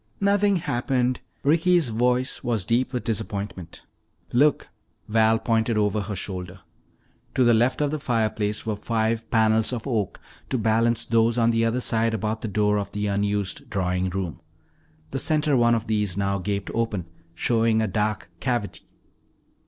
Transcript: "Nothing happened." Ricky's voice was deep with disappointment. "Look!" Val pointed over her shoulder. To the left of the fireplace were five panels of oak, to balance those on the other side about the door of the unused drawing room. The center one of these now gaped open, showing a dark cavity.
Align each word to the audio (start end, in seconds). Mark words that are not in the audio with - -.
"Nothing 0.19 0.55
happened." 0.55 1.19
Ricky's 1.43 1.89
voice 1.89 2.43
was 2.43 2.65
deep 2.65 2.91
with 2.91 3.03
disappointment. 3.03 3.85
"Look!" 4.33 4.69
Val 5.07 5.37
pointed 5.37 5.77
over 5.77 6.01
her 6.01 6.15
shoulder. 6.15 6.61
To 7.35 7.43
the 7.43 7.53
left 7.53 7.81
of 7.81 7.91
the 7.91 7.99
fireplace 7.99 8.65
were 8.65 8.75
five 8.75 9.29
panels 9.29 9.71
of 9.71 9.85
oak, 9.85 10.19
to 10.49 10.57
balance 10.57 11.05
those 11.05 11.37
on 11.37 11.51
the 11.51 11.63
other 11.65 11.81
side 11.81 12.15
about 12.15 12.41
the 12.41 12.47
door 12.47 12.79
of 12.79 12.91
the 12.93 13.05
unused 13.05 13.69
drawing 13.69 14.09
room. 14.09 14.39
The 15.11 15.19
center 15.19 15.55
one 15.55 15.75
of 15.75 15.85
these 15.85 16.17
now 16.17 16.39
gaped 16.39 16.71
open, 16.73 17.05
showing 17.35 17.79
a 17.79 17.87
dark 17.87 18.31
cavity. 18.39 18.87